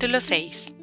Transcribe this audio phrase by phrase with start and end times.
[0.00, 0.74] Capítulo 6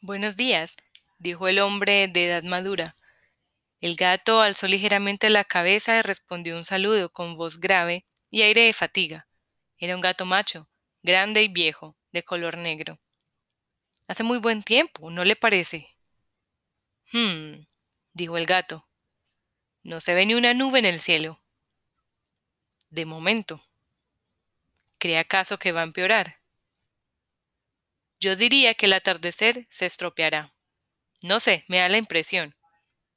[0.00, 0.74] Buenos días,
[1.18, 2.96] dijo el hombre de edad madura.
[3.82, 8.62] El gato alzó ligeramente la cabeza y respondió un saludo con voz grave y aire
[8.62, 9.28] de fatiga.
[9.76, 10.70] Era un gato macho,
[11.02, 12.98] grande y viejo, de color negro.
[14.08, 15.90] Hace muy buen tiempo, ¿no le parece?
[17.12, 17.66] Hmm,
[18.14, 18.88] dijo el gato.
[19.82, 21.42] No se ve ni una nube en el cielo.
[22.88, 23.62] De momento.
[25.02, 26.38] ¿Cree acaso que va a empeorar?
[28.20, 30.54] Yo diría que el atardecer se estropeará.
[31.24, 32.54] No sé, me da la impresión,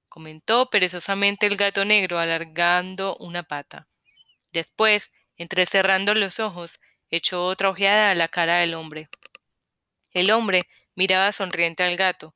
[0.10, 3.88] comentó perezosamente el gato negro alargando una pata.
[4.52, 6.80] Después, entrecerrando los ojos,
[7.12, 9.08] echó otra ojeada a la cara del hombre.
[10.10, 12.34] El hombre miraba sonriente al gato.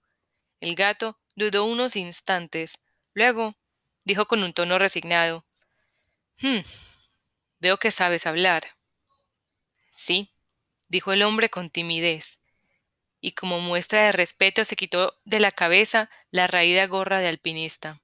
[0.60, 2.84] El gato dudó unos instantes.
[3.16, 3.56] Luego
[4.06, 5.44] dijo con un tono resignado
[6.40, 6.62] Hmm.
[7.60, 8.79] Veo que sabes hablar.
[10.00, 10.34] Sí,
[10.88, 12.40] dijo el hombre con timidez,
[13.20, 18.02] y como muestra de respeto se quitó de la cabeza la raída gorra de alpinista.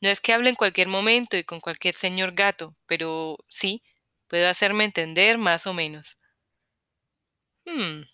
[0.00, 3.82] No es que hable en cualquier momento y con cualquier señor gato, pero sí,
[4.26, 6.18] puedo hacerme entender más o menos.
[7.66, 8.04] Hmm.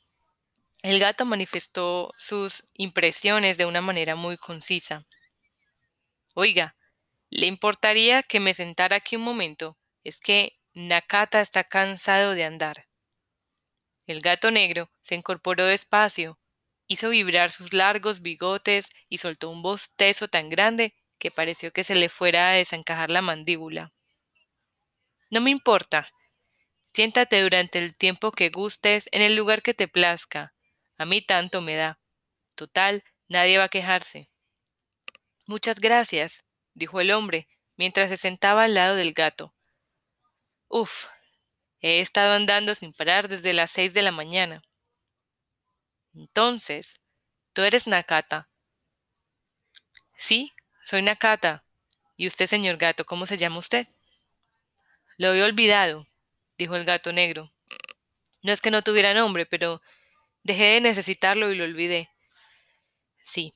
[0.83, 5.07] El gato manifestó sus impresiones de una manera muy concisa.
[6.35, 6.75] Oiga,
[7.31, 9.79] ¿le importaría que me sentara aquí un momento?
[10.03, 12.87] Es que Nakata está cansado de andar.
[14.07, 16.39] El gato negro se incorporó despacio,
[16.87, 21.95] hizo vibrar sus largos bigotes y soltó un bostezo tan grande que pareció que se
[21.95, 23.95] le fuera a desencajar la mandíbula.
[25.31, 26.13] No me importa.
[26.93, 30.53] Siéntate durante el tiempo que gustes en el lugar que te plazca.
[30.99, 31.99] A mí tanto me da.
[32.55, 34.29] Total, nadie va a quejarse.
[35.47, 39.56] Muchas gracias, dijo el hombre, mientras se sentaba al lado del gato.
[40.69, 41.07] Uf,
[41.81, 44.63] he estado andando sin parar desde las seis de la mañana.
[46.15, 47.01] Entonces,
[47.53, 48.49] tú eres Nakata.
[50.17, 50.53] Sí,
[50.85, 51.65] soy Nakata.
[52.17, 53.87] ¿Y usted, señor gato, cómo se llama usted?
[55.19, 56.07] Lo he olvidado,
[56.59, 57.53] dijo el gato negro.
[58.43, 59.83] No es que no tuviera nombre, pero
[60.43, 62.11] dejé de necesitarlo y lo olvidé.
[63.23, 63.53] Sí,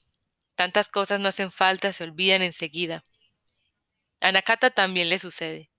[0.55, 3.05] tantas cosas no hacen falta, se olvidan enseguida.
[4.21, 5.70] A Nakata también le sucede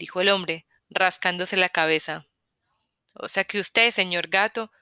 [0.00, 2.26] dijo el hombre, rascándose la cabeza.
[3.12, 4.72] O sea que usted, señor gato,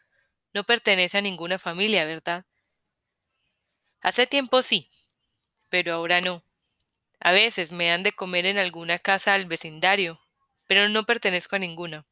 [0.54, 2.46] no pertenece a ninguna familia, ¿verdad?
[4.00, 4.88] Hace tiempo sí,
[5.70, 6.44] pero ahora no.
[7.18, 10.20] A veces me han de comer en alguna casa al vecindario,
[10.68, 12.06] pero no pertenezco a ninguna.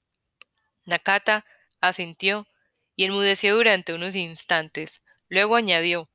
[0.84, 1.47] Nakata
[1.81, 2.49] asintió
[2.97, 5.05] y enmudeció durante unos instantes.
[5.28, 6.11] Luego añadió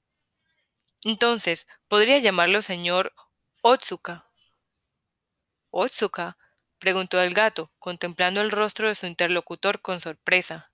[1.06, 3.14] Entonces, ¿podría llamarlo señor
[3.62, 4.26] Otsuka?
[5.70, 6.38] Otsuka,
[6.82, 10.72] preguntó el gato, contemplando el rostro de su interlocutor con sorpresa.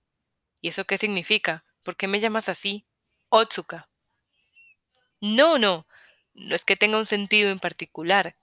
[0.62, 1.64] ¿Y eso qué significa?
[1.84, 2.86] ¿Por qué me llamas así?
[3.28, 3.90] Otsuka.
[5.20, 5.86] No, no,
[6.32, 8.36] no es que tenga un sentido en particular.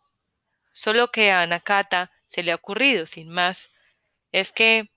[0.74, 3.72] Solo que a Nakata se le ha ocurrido, sin más.
[4.32, 4.92] Es que,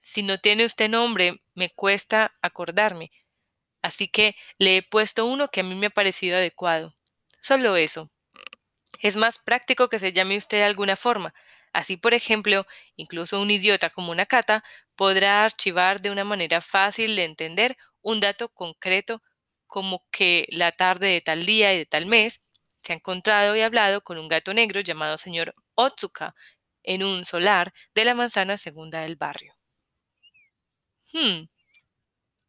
[0.00, 3.12] si no tiene usted nombre, me cuesta acordarme.
[3.80, 6.96] Así que le he puesto uno que a mí me ha parecido adecuado.
[7.40, 8.10] Solo eso.
[9.00, 11.32] Es más práctico que se llame usted de alguna forma,
[11.72, 14.64] Así, por ejemplo, incluso un idiota como Nakata
[14.96, 19.22] podrá archivar de una manera fácil de entender un dato concreto
[19.66, 22.42] como que la tarde de tal día y de tal mes
[22.80, 26.34] se ha encontrado y hablado con un gato negro llamado señor Otsuka
[26.82, 29.54] en un solar de la manzana segunda del barrio.
[31.12, 31.48] Hmm,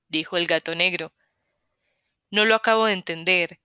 [0.08, 1.14] dijo el gato negro.
[2.32, 3.60] No lo acabo de entender.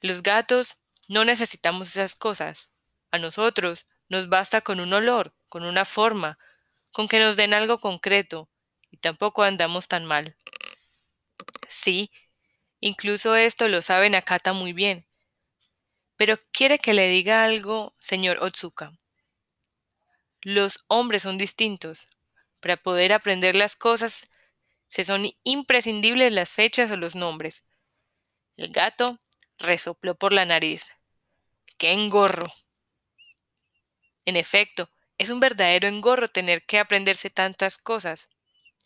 [0.00, 2.72] Los gatos no necesitamos esas cosas.
[3.10, 6.38] A nosotros nos basta con un olor, con una forma,
[6.92, 8.50] con que nos den algo concreto,
[8.90, 10.36] y tampoco andamos tan mal.
[11.68, 12.10] Sí,
[12.80, 15.06] incluso esto lo sabe Nakata muy bien.
[16.16, 18.92] Pero quiere que le diga algo, señor Otsuka.
[20.42, 22.08] Los hombres son distintos.
[22.60, 24.28] Para poder aprender las cosas,
[24.88, 27.64] se son imprescindibles las fechas o los nombres.
[28.56, 29.20] El gato
[29.58, 30.90] resopló por la nariz.
[31.78, 32.50] ¡Qué engorro!
[34.24, 38.28] En efecto, es un verdadero engorro tener que aprenderse tantas cosas.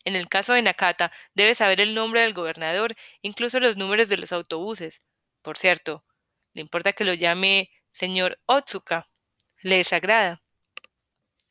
[0.05, 4.17] En el caso de Nakata, debe saber el nombre del gobernador, incluso los números de
[4.17, 5.01] los autobuses.
[5.41, 6.05] Por cierto,
[6.53, 9.09] ¿le importa que lo llame señor Otsuka?
[9.61, 10.43] ¿Le desagrada?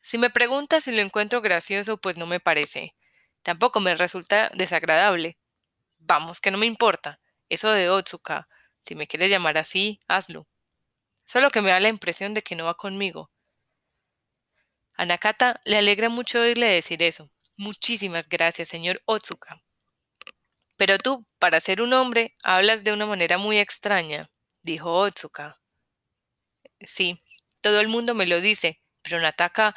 [0.01, 2.95] Si me pregunta si lo encuentro gracioso, pues no me parece.
[3.41, 5.37] Tampoco me resulta desagradable.
[5.97, 7.19] Vamos, que no me importa.
[7.49, 8.47] Eso de Otsuka.
[8.83, 10.47] Si me quieres llamar así, hazlo.
[11.25, 13.31] Solo que me da la impresión de que no va conmigo.
[14.97, 17.29] A Nakata le alegra mucho oírle decir eso.
[17.57, 19.61] Muchísimas gracias, señor Otsuka.
[20.77, 24.29] Pero tú, para ser un hombre, hablas de una manera muy extraña,
[24.61, 25.59] dijo Otsuka.
[26.81, 27.21] Sí,
[27.61, 29.75] todo el mundo me lo dice, pero Nataka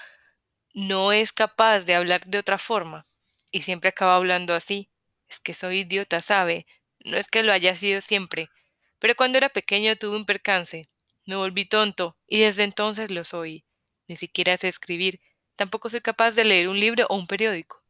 [0.74, 3.06] no es capaz de hablar de otra forma,
[3.52, 4.90] y siempre acaba hablando así.
[5.28, 6.66] Es que soy idiota, ¿sabe?
[7.04, 8.50] No es que lo haya sido siempre,
[8.98, 10.88] pero cuando era pequeño tuve un percance.
[11.26, 13.64] Me volví tonto, y desde entonces lo soy.
[14.08, 15.20] Ni siquiera sé escribir,
[15.54, 17.82] tampoco soy capaz de leer un libro o un periódico.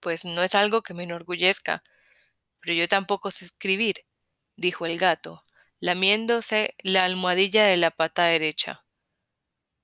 [0.00, 1.82] Pues no es algo que me enorgullezca,
[2.60, 4.04] pero yo tampoco sé escribir,
[4.56, 5.44] dijo el gato,
[5.80, 8.84] lamiéndose la almohadilla de la pata derecha.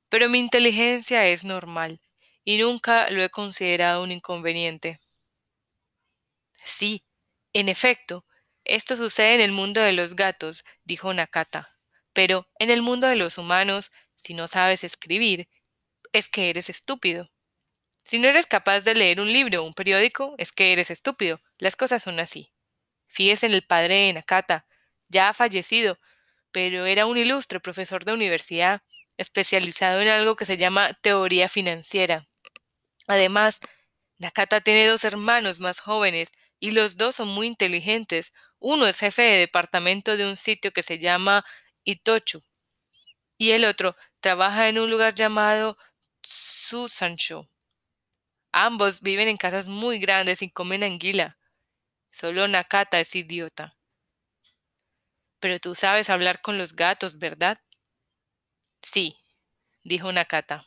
[0.08, 2.00] Pero mi inteligencia es normal,
[2.44, 4.98] y nunca lo he considerado un inconveniente.
[6.64, 7.04] Sí,
[7.52, 8.24] en efecto,
[8.64, 11.70] esto sucede en el mundo de los gatos, dijo Nakata.
[12.12, 15.48] Pero en el mundo de los humanos, si no sabes escribir,
[16.12, 17.30] es que eres estúpido.
[18.04, 21.40] Si no eres capaz de leer un libro o un periódico, es que eres estúpido.
[21.58, 22.52] Las cosas son así.
[23.08, 24.66] Fíjese en el padre de Nakata,
[25.08, 25.98] ya ha fallecido,
[26.50, 28.82] pero era un ilustre profesor de universidad,
[29.16, 32.26] especializado en algo que se llama teoría financiera.
[33.06, 33.60] Además,
[34.18, 38.34] Nakata tiene dos hermanos más jóvenes y los dos son muy inteligentes.
[38.58, 41.44] Uno es jefe de departamento de un sitio que se llama
[41.84, 42.42] Itochu
[43.38, 45.78] y el otro trabaja en un lugar llamado
[46.20, 47.48] Tsusansho.
[48.52, 51.38] Ambos viven en casas muy grandes y comen anguila.
[52.10, 53.76] Solo Nakata es idiota.
[55.40, 57.60] Pero tú sabes hablar con los gatos, ¿verdad?
[58.80, 59.18] Sí,
[59.84, 60.66] dijo Nakata.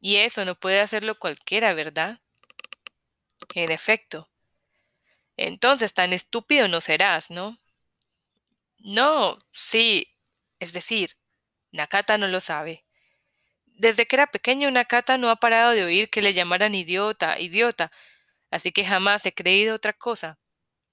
[0.00, 2.20] Y eso no puede hacerlo cualquiera, ¿verdad?
[3.54, 4.28] En efecto.
[5.36, 7.58] Entonces tan estúpido no serás, ¿no?
[8.78, 10.12] No, sí.
[10.58, 11.10] Es decir,
[11.72, 12.84] Nakata no lo sabe.
[13.66, 17.92] Desde que era pequeño, Nakata no ha parado de oír que le llamaran idiota, idiota,
[18.50, 20.38] así que jamás he creído otra cosa.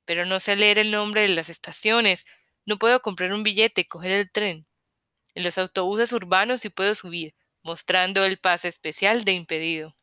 [0.05, 2.25] Pero no sé leer el nombre de las estaciones,
[2.65, 4.67] no puedo comprar un billete y coger el tren.
[5.35, 9.95] En los autobuses urbanos sí puedo subir, mostrando el pase especial de impedido.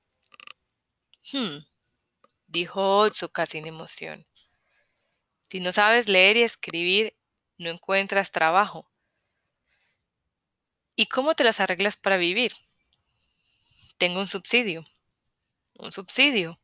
[1.32, 1.58] Hmm,
[2.46, 4.26] dijo Otsuka sin emoción.
[5.48, 7.16] Si no sabes leer y escribir,
[7.58, 8.89] no encuentras trabajo.
[11.00, 12.52] ¿Y cómo te las arreglas para vivir?
[13.96, 14.84] Tengo un subsidio.
[15.76, 16.60] ¿Un subsidio?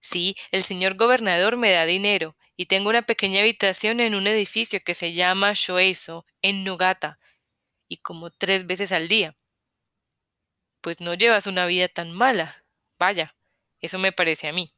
[0.00, 4.80] Sí, el señor gobernador me da dinero y tengo una pequeña habitación en un edificio
[4.84, 7.20] que se llama Shoeiso, en Nogata,
[7.86, 9.36] y como tres veces al día.
[10.80, 12.64] Pues no llevas una vida tan mala.
[12.98, 13.36] Vaya,
[13.80, 14.74] eso me parece a mí.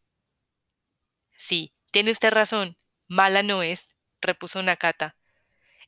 [1.35, 2.77] Sí, tiene usted razón.
[3.09, 5.17] Mala no es, repuso Nakata.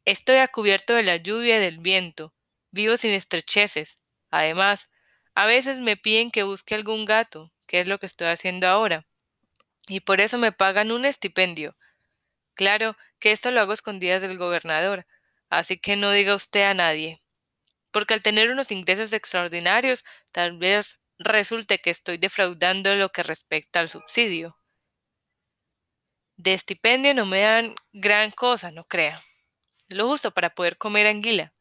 [0.07, 2.33] Estoy a cubierto de la lluvia y del viento.
[2.77, 4.05] Vivo sin estrecheces.
[4.31, 4.91] Además,
[5.35, 9.07] a veces me piden que busque algún gato, que es lo que estoy haciendo ahora.
[9.89, 11.75] Y por eso me pagan un estipendio.
[12.55, 15.07] Claro que esto lo hago escondidas del gobernador,
[15.49, 17.23] así que no diga usted a nadie.
[17.93, 23.81] Porque al tener unos ingresos extraordinarios, tal vez resulte que estoy defraudando lo que respecta
[23.81, 24.59] al subsidio.
[26.37, 29.23] De estipendio no me dan gran cosa, no crea.
[29.89, 31.55] Lo justo para poder comer anguila.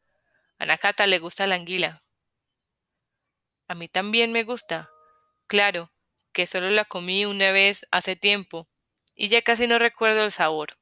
[0.58, 2.02] A Nakata le gusta la anguila,
[3.68, 4.90] a mí también me gusta.
[5.48, 5.92] Claro,
[6.32, 8.68] que solo la comí una vez hace tiempo,
[9.14, 10.78] y ya casi no recuerdo el sabor.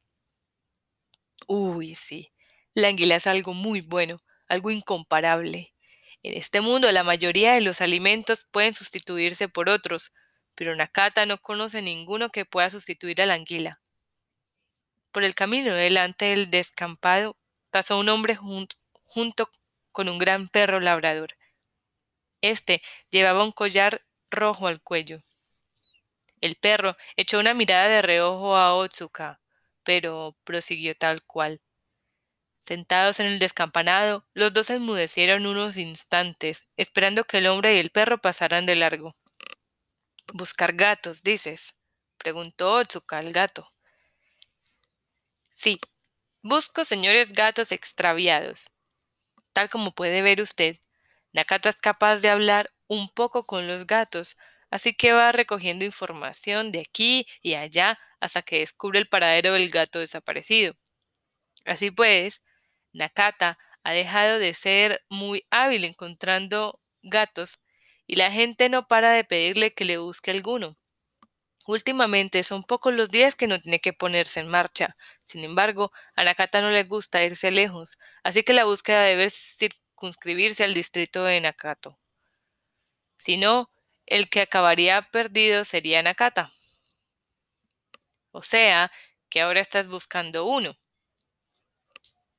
[1.47, 2.33] Uy, sí,
[2.75, 5.75] la anguila es algo muy bueno, algo incomparable.
[6.23, 10.13] En este mundo la mayoría de los alimentos pueden sustituirse por otros,
[10.55, 13.81] pero Nakata no conoce ninguno que pueda sustituir a la anguila.
[15.13, 17.39] Por el camino delante del descampado
[17.71, 19.51] pasó un hombre junto
[19.95, 21.37] con un gran perro labrador.
[22.43, 25.23] Este llevaba un collar rojo al cuello.
[26.43, 29.41] El perro echó una mirada de reojo a Otsuka,
[29.85, 31.63] pero prosiguió tal cual.
[32.61, 37.91] Sentados en el descampanado, los dos enmudecieron unos instantes, esperando que el hombre y el
[37.91, 39.17] perro pasaran de largo.
[40.33, 41.75] Buscar gatos, dices,
[42.19, 43.73] preguntó Otsuka al gato.
[45.53, 45.81] Sí,
[46.43, 48.67] busco señores gatos extraviados.
[49.55, 50.77] Tal como puede ver usted,
[51.33, 54.37] Nakata es capaz de hablar un poco con los gatos,
[54.71, 59.71] así que va recogiendo información de aquí y allá hasta que descubre el paradero del
[59.71, 60.75] gato desaparecido.
[61.67, 62.45] Así pues,
[62.93, 67.61] Nakata ha dejado de ser muy hábil encontrando gatos
[68.07, 70.79] y la gente no para de pedirle que le busque alguno.
[71.67, 74.97] Últimamente son pocos los días que no tiene que ponerse en marcha.
[75.25, 80.65] Sin embargo, a Nakata no le gusta irse lejos, así que la búsqueda debe circunscribirse
[80.65, 81.99] al distrito de Nakato.
[83.17, 83.71] Si no,
[84.07, 86.51] el que acabaría perdido sería Nakata.
[88.33, 88.93] O sea,
[89.31, 90.77] que ahora estás buscando uno.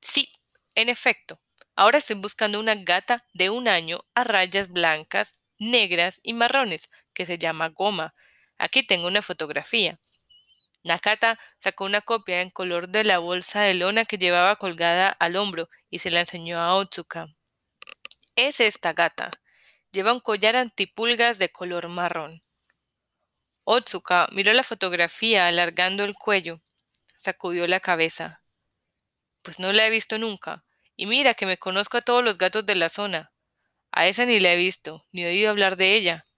[0.00, 0.30] Sí,
[0.74, 1.40] en efecto,
[1.74, 7.26] ahora estoy buscando una gata de un año a rayas blancas, negras y marrones, que
[7.26, 8.14] se llama Goma.
[8.58, 9.98] Aquí tengo una fotografía.
[10.86, 15.34] Nakata sacó una copia en color de la bolsa de lona que llevaba colgada al
[15.34, 17.26] hombro y se la enseñó a Otsuka.
[18.36, 19.32] Es esta gata.
[19.90, 22.40] Lleva un collar antipulgas de color marrón.
[23.64, 26.60] Otsuka miró la fotografía alargando el cuello.
[27.16, 28.40] Sacudió la cabeza.
[29.42, 30.64] Pues no la he visto nunca.
[30.94, 33.32] Y mira que me conozco a todos los gatos de la zona.
[33.90, 36.28] A esa ni la he visto, ni he oído hablar de ella.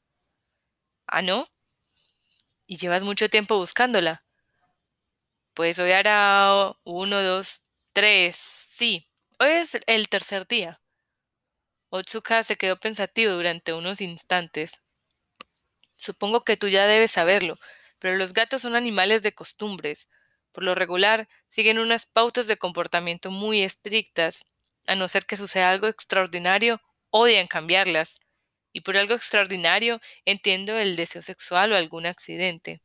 [1.07, 1.49] ¿Ah, no?
[2.67, 4.25] ¿Y llevas mucho tiempo buscándola?
[5.59, 7.63] Pues hoy hará uno, dos,
[7.93, 8.37] tres.
[8.37, 9.09] Sí,
[9.41, 10.81] hoy es el tercer día.
[11.91, 14.81] Otsuka se quedó pensativo durante unos instantes.
[15.97, 17.59] Supongo que tú ya debes saberlo,
[17.99, 20.09] pero los gatos son animales de costumbres.
[20.51, 24.45] Por lo regular, siguen unas pautas de comportamiento muy estrictas.
[24.87, 28.17] A no ser que suceda algo extraordinario, odian cambiarlas.
[28.73, 32.81] Y por algo extraordinario entiendo el deseo sexual o algún accidente.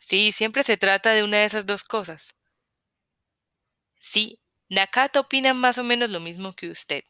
[0.00, 2.34] Sí, siempre se trata de una de esas dos cosas.
[4.00, 7.04] Sí, Nakata opina más o menos lo mismo que usted.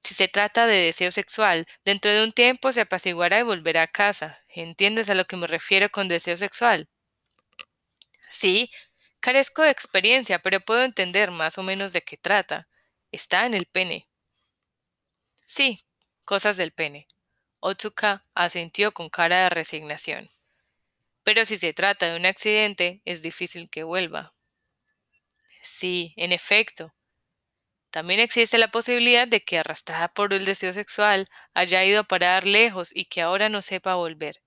[0.00, 3.86] Si se trata de deseo sexual, dentro de un tiempo se apaciguará y volverá a
[3.86, 4.40] casa.
[4.48, 6.88] ¿Entiendes a lo que me refiero con deseo sexual?
[8.30, 8.70] Sí,
[9.20, 12.66] carezco de experiencia, pero puedo entender más o menos de qué trata.
[13.12, 14.08] Está en el pene.
[15.46, 15.84] Sí,
[16.24, 17.08] cosas del pene.
[17.60, 20.30] Otsuka asintió con cara de resignación.
[21.24, 24.34] Pero si se trata de un accidente, es difícil que vuelva.
[25.62, 26.94] Sí, en efecto.
[27.90, 32.46] También existe la posibilidad de que, arrastrada por el deseo sexual, haya ido a parar
[32.46, 34.42] lejos y que ahora no sepa volver.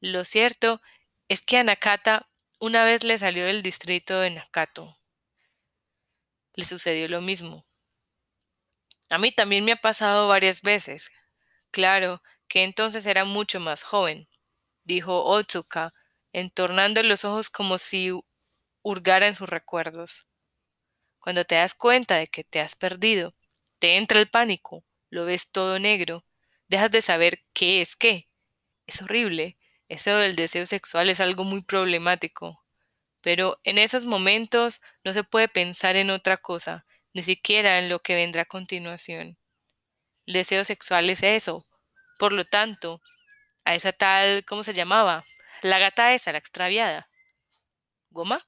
[0.00, 0.80] Lo cierto
[1.28, 2.28] es que a Nakata
[2.60, 4.98] una vez le salió del distrito de Nakato.
[6.54, 7.66] Le sucedió lo mismo.
[9.10, 11.10] A mí también me ha pasado varias veces.
[11.70, 14.28] Claro que entonces era mucho más joven
[14.88, 15.94] dijo Otsuka,
[16.32, 18.10] entornando los ojos como si
[18.82, 20.26] hurgara en sus recuerdos.
[21.20, 23.34] Cuando te das cuenta de que te has perdido,
[23.78, 26.24] te entra el pánico, lo ves todo negro,
[26.68, 28.28] dejas de saber qué es qué.
[28.86, 29.58] Es horrible.
[29.88, 32.64] Eso del deseo sexual es algo muy problemático.
[33.20, 38.00] Pero en esos momentos no se puede pensar en otra cosa, ni siquiera en lo
[38.00, 39.38] que vendrá a continuación.
[40.26, 41.66] El deseo sexual es eso.
[42.18, 43.02] Por lo tanto,
[43.68, 45.22] a esa tal, ¿cómo se llamaba?
[45.60, 47.10] La gata esa, la extraviada.
[48.10, 48.46] ¿Goma?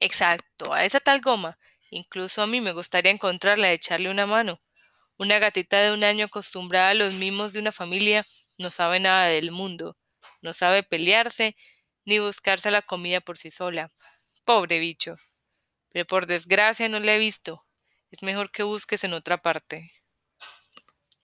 [0.00, 1.56] Exacto, a esa tal goma.
[1.90, 4.58] Incluso a mí me gustaría encontrarla y echarle una mano.
[5.16, 8.26] Una gatita de un año acostumbrada a los mimos de una familia
[8.58, 9.96] no sabe nada del mundo,
[10.42, 11.56] no sabe pelearse
[12.04, 13.92] ni buscarse la comida por sí sola.
[14.44, 15.18] Pobre bicho.
[15.90, 17.64] Pero por desgracia no la he visto.
[18.10, 19.92] Es mejor que busques en otra parte.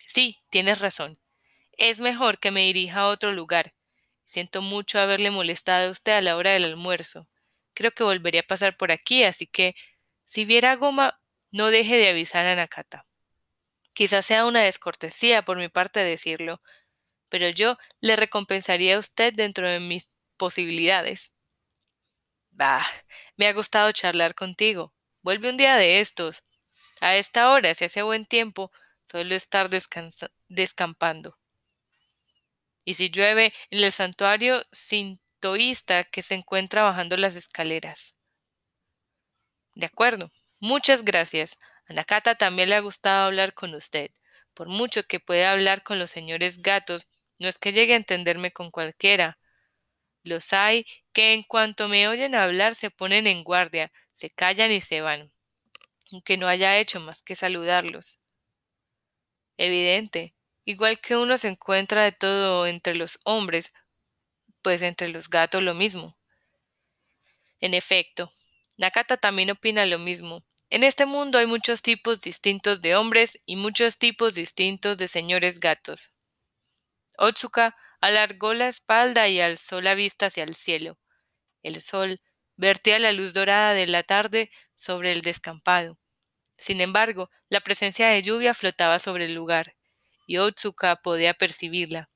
[0.06, 1.18] Sí, tienes razón.
[1.76, 3.74] Es mejor que me dirija a otro lugar.
[4.24, 7.28] Siento mucho haberle molestado a usted a la hora del almuerzo.
[7.74, 9.74] Creo que volvería a pasar por aquí, así que
[10.24, 13.06] si viera goma, no deje de avisar a Nakata.
[13.92, 16.62] Quizás sea una descortesía por mi parte decirlo,
[17.28, 21.34] pero yo le recompensaría a usted dentro de mis posibilidades.
[22.50, 22.86] Bah,
[23.36, 24.94] me ha gustado charlar contigo.
[25.20, 26.42] Vuelve un día de estos.
[27.02, 28.72] A esta hora, si hace buen tiempo,
[29.04, 29.68] suelo estar
[30.48, 31.36] descampando
[32.86, 38.14] y si llueve en el santuario sintoísta que se encuentra bajando las escaleras.
[39.74, 40.30] De acuerdo.
[40.60, 41.58] Muchas gracias.
[41.88, 44.10] A Nakata también le ha gustado hablar con usted.
[44.54, 48.52] Por mucho que pueda hablar con los señores gatos, no es que llegue a entenderme
[48.52, 49.38] con cualquiera.
[50.22, 54.80] Los hay que en cuanto me oyen hablar se ponen en guardia, se callan y
[54.80, 55.32] se van,
[56.12, 58.18] aunque no haya hecho más que saludarlos.
[59.58, 60.35] Evidente,
[60.68, 63.72] Igual que uno se encuentra de todo entre los hombres,
[64.62, 66.18] pues entre los gatos lo mismo.
[67.60, 68.32] En efecto,
[68.76, 70.44] Nakata también opina lo mismo.
[70.68, 75.60] En este mundo hay muchos tipos distintos de hombres y muchos tipos distintos de señores
[75.60, 76.10] gatos.
[77.16, 80.98] Otsuka alargó la espalda y alzó la vista hacia el cielo.
[81.62, 82.20] El sol
[82.56, 85.96] vertía la luz dorada de la tarde sobre el descampado.
[86.58, 89.75] Sin embargo, la presencia de lluvia flotaba sobre el lugar
[90.26, 92.10] y Otsuka podía percibirla.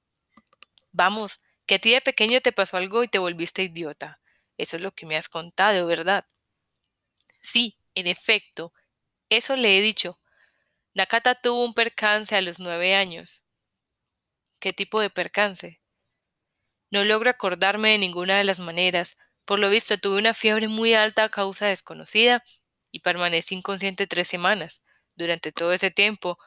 [0.93, 4.21] Vamos, que a ti de pequeño te pasó algo y te volviste idiota.
[4.59, 6.27] Eso es lo que me has contado, ¿verdad?
[7.41, 8.73] Sí, en efecto,
[9.31, 10.19] eso le he dicho.
[10.95, 13.45] Nakata tuvo un percance a los nueve años.
[14.59, 15.81] ¿Qué tipo de percance?
[16.91, 19.17] No logro acordarme de ninguna de las maneras.
[19.45, 22.45] Por lo visto tuve una fiebre muy alta a causa desconocida
[22.91, 24.83] y permanecí inconsciente tres semanas.
[25.15, 26.39] Durante todo ese tiempo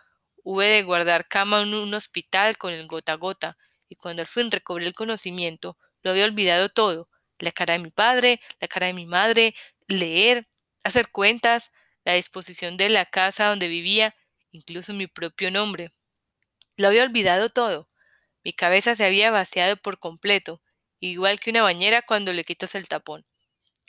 [0.43, 3.57] hube de guardar cama en un hospital con el gota a gota,
[3.89, 7.09] y cuando al fin recobré el conocimiento, lo había olvidado todo,
[7.39, 9.55] la cara de mi padre, la cara de mi madre,
[9.87, 10.47] leer,
[10.83, 11.71] hacer cuentas,
[12.05, 14.15] la disposición de la casa donde vivía,
[14.51, 15.91] incluso mi propio nombre.
[16.75, 17.89] Lo había olvidado todo.
[18.43, 20.61] Mi cabeza se había vaciado por completo,
[20.99, 23.25] igual que una bañera cuando le quitas el tapón.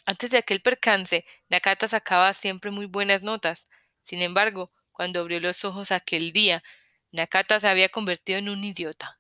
[0.07, 3.69] Antes de aquel percance, Nakata sacaba siempre muy buenas notas.
[4.03, 6.63] Sin embargo, cuando abrió los ojos aquel día,
[7.13, 9.19] Nakata se había convertido en un idiota.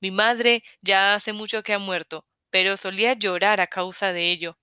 [0.00, 4.58] Mi madre ya hace mucho que ha muerto, pero solía llorar a causa de ello.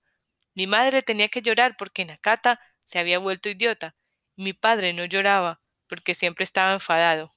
[0.54, 3.94] Mi madre tenía que llorar porque Nakata se había vuelto idiota.
[4.36, 7.34] Mi padre no lloraba porque siempre estaba enfadado.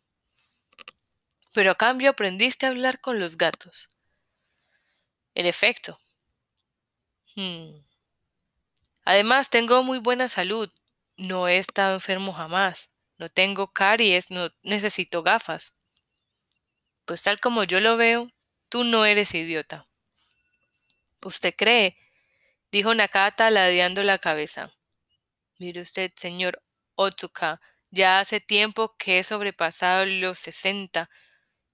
[1.53, 3.89] Pero a cambio aprendiste a hablar con los gatos.
[5.33, 5.99] En efecto.
[7.35, 7.85] Hmm.
[9.03, 10.71] Además, tengo muy buena salud.
[11.17, 12.89] No he estado enfermo jamás.
[13.17, 15.73] No tengo caries, no necesito gafas.
[17.05, 18.31] Pues tal como yo lo veo,
[18.69, 19.87] tú no eres idiota.
[21.21, 21.97] ¿Usted cree?
[22.71, 24.73] dijo Nakata ladeando la cabeza.
[25.59, 26.61] Mire usted, señor
[26.95, 31.09] Otsuka, ya hace tiempo que he sobrepasado los sesenta,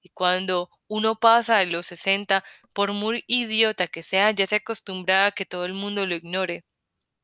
[0.02, 2.44] y cuando uno pasa de los sesenta,
[2.74, 6.66] por muy idiota que sea, ya se acostumbra a que todo el mundo lo ignore.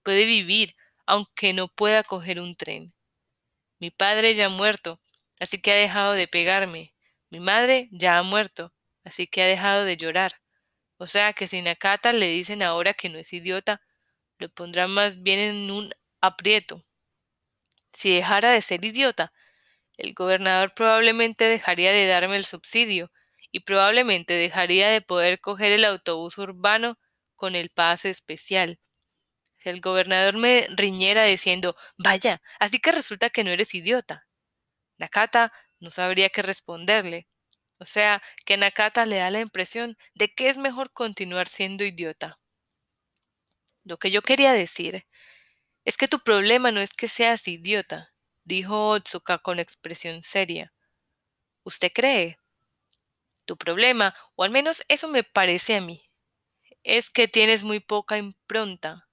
[0.04, 2.94] Puede vivir, aunque no pueda coger un tren.
[3.80, 5.02] Mi padre ya ha muerto,
[5.40, 6.94] así que ha dejado de pegarme.
[7.30, 10.34] Mi madre ya ha muerto, así que ha dejado de llorar.
[10.98, 13.82] O sea que si Nakata le dicen ahora que no es idiota,
[14.40, 15.92] lo pondrá más bien en un
[16.22, 16.86] aprieto.
[17.92, 19.34] Si dejara de ser idiota,
[19.98, 23.12] el gobernador probablemente dejaría de darme el subsidio
[23.52, 27.00] y probablemente dejaría de poder coger el autobús urbano
[27.36, 28.80] con el pase especial.
[29.64, 34.28] El gobernador me riñera diciendo Vaya, así que resulta que no eres idiota.
[34.98, 37.28] Nakata no sabría qué responderle.
[37.80, 42.40] O sea, que Nakata le da la impresión de que es mejor continuar siendo idiota.
[43.84, 45.06] Lo que yo quería decir
[45.86, 50.74] es que tu problema no es que seas idiota, dijo Otsuka con expresión seria.
[51.64, 52.40] ¿Usted cree?
[53.46, 56.10] Tu problema, o al menos eso me parece a mí,
[56.84, 59.07] es que tienes muy poca impronta.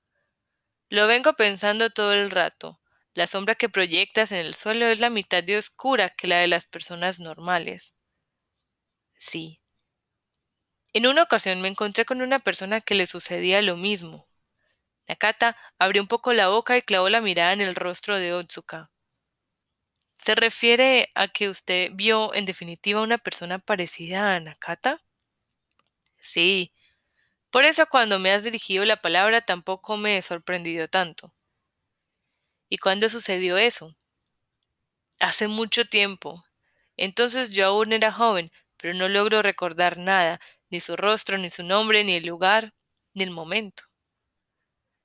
[0.88, 2.81] Lo vengo pensando todo el rato.
[3.12, 6.47] La sombra que proyectas en el suelo es la mitad de oscura que la de
[6.49, 7.94] las personas normales.
[9.18, 9.59] Sí.
[10.94, 14.27] En una ocasión me encontré con una persona que le sucedía lo mismo.
[15.09, 18.90] Nakata abrió un poco la boca y clavó la mirada en el rostro de Otsuka.
[20.16, 25.01] ¿Se refiere a que usted vio en definitiva una persona parecida a Nakata?
[26.20, 26.73] Sí.
[27.55, 31.33] Por eso cuando me has dirigido la palabra tampoco me he sorprendido tanto.
[32.69, 33.97] ¿Y cuándo sucedió eso?
[35.21, 36.45] Hace mucho tiempo.
[36.97, 41.62] Entonces yo aún era joven, pero no logro recordar nada, ni su rostro, ni su
[41.62, 42.75] nombre, ni el lugar,
[43.14, 43.85] ni el momento.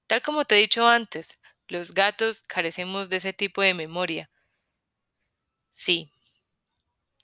[0.07, 4.31] Tal como te he dicho antes, los gatos carecemos de ese tipo de memoria.
[5.69, 6.11] Sí.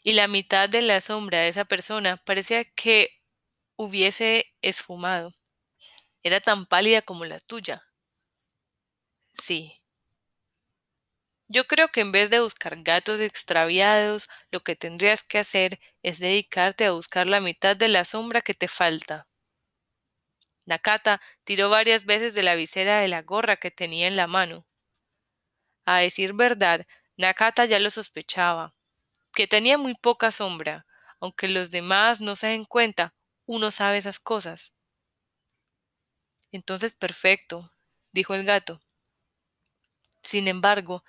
[0.03, 3.24] Y la mitad de la sombra de esa persona parecía que
[3.77, 5.33] hubiese esfumado.
[6.23, 7.83] Era tan pálida como la tuya.
[9.41, 9.81] Sí.
[11.47, 16.19] Yo creo que en vez de buscar gatos extraviados, lo que tendrías que hacer es
[16.19, 19.27] dedicarte a buscar la mitad de la sombra que te falta.
[20.67, 24.67] Nakata tiró varias veces de la visera de la gorra que tenía en la mano.
[25.87, 26.85] A decir verdad,
[27.17, 28.75] Nakata ya lo sospechaba,
[29.33, 30.85] que tenía muy poca sombra,
[31.21, 33.14] aunque los demás no se den cuenta,
[33.45, 34.73] uno sabe esas cosas.
[36.51, 37.71] Entonces perfecto,
[38.11, 38.81] dijo el gato.
[40.23, 41.03] Sin embargo,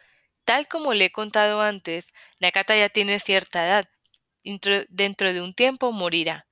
[0.45, 3.89] tal como le he contado antes, Nakata ya tiene cierta edad.
[4.89, 6.47] Dentro de un tiempo morirá.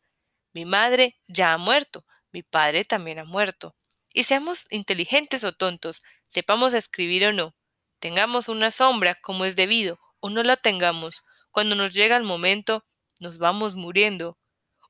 [0.52, 3.74] Mi madre ya ha muerto, mi padre también ha muerto.
[4.12, 7.54] Y seamos inteligentes o tontos, sepamos escribir o no,
[7.98, 12.84] tengamos una sombra como es debido o no la tengamos, cuando nos llega el momento,
[13.20, 14.38] nos vamos muriendo,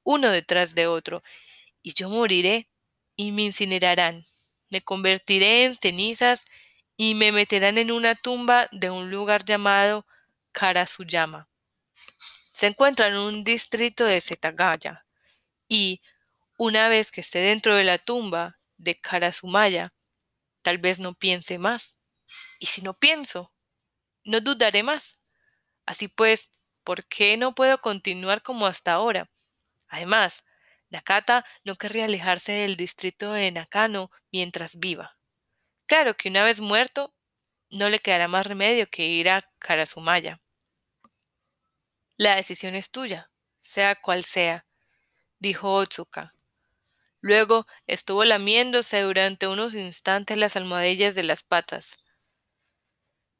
[0.04, 1.22] uno detrás de otro,
[1.82, 2.68] y yo moriré
[3.16, 4.26] y me incinerarán,
[4.70, 6.46] me convertiré en cenizas
[6.96, 10.06] y me meterán en una tumba de un lugar llamado
[10.52, 11.48] Karasuyama.
[12.52, 15.04] Se encuentra en un distrito de Setagaya
[15.68, 16.00] y
[16.58, 19.92] una vez que esté dentro de la tumba de Karasumaya,
[20.62, 22.00] tal vez no piense más.
[22.58, 23.52] Y si no pienso,
[24.24, 25.22] no dudaré más.
[25.86, 26.52] Así pues,
[26.84, 29.30] ¿por qué no puedo continuar como hasta ahora?
[29.94, 30.44] Además,
[30.90, 35.16] Nakata no querría alejarse del distrito de Nakano mientras viva.
[35.86, 37.14] Claro que una vez muerto,
[37.70, 40.40] no le quedará más remedio que ir a Karasumaya.
[42.16, 43.30] La decisión es tuya,
[43.60, 44.66] sea cual sea,
[45.38, 46.34] dijo Otsuka.
[47.20, 52.04] Luego estuvo lamiéndose durante unos instantes las almohadillas de las patas.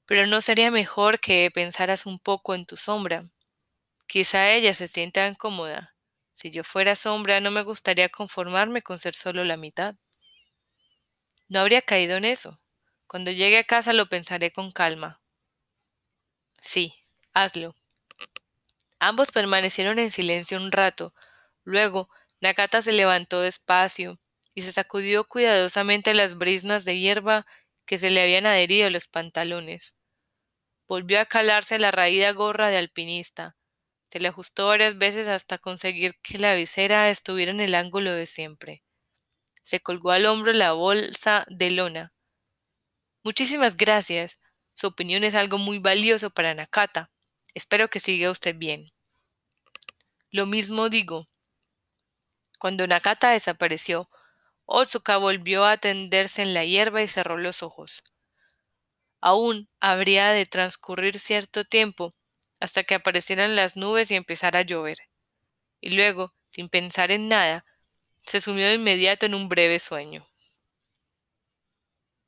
[0.07, 3.29] Pero no sería mejor que pensaras un poco en tu sombra.
[4.07, 5.94] Quizá ella se sienta incómoda.
[6.35, 9.97] Si yo fuera sombra, no me gustaría conformarme con ser solo la mitad.
[11.49, 12.61] No habría caído en eso.
[13.07, 15.23] Cuando llegue a casa lo pensaré con calma.
[16.61, 16.93] Sí,
[17.33, 17.77] hazlo.
[18.99, 21.15] Ambos permanecieron en silencio un rato.
[21.63, 22.09] Luego,
[22.41, 24.19] Nakata se levantó despacio
[24.53, 27.47] y se sacudió cuidadosamente las brisnas de hierba
[27.87, 29.95] que se le habían adherido a los pantalones.
[30.89, 33.57] Volvió a calarse la raída gorra de alpinista.
[34.15, 38.27] Se le ajustó varias veces hasta conseguir que la visera estuviera en el ángulo de
[38.27, 38.85] siempre.
[39.65, 42.13] Se colgó al hombro la bolsa de lona.
[43.25, 44.39] Muchísimas gracias.
[44.73, 47.11] Su opinión es algo muy valioso para Nakata.
[47.55, 48.93] Espero que siga usted bien.
[50.31, 51.29] Lo mismo digo.
[52.61, 54.09] Cuando Nakata desapareció,
[54.65, 58.05] Otsuka volvió a tenderse en la hierba y cerró los ojos.
[59.21, 62.15] Aún habría de transcurrir cierto tiempo
[62.65, 64.97] hasta que aparecieran las nubes y empezara a llover.
[65.83, 67.67] Y luego, sin pensar en nada,
[68.25, 70.27] se sumió de inmediato en un breve sueño.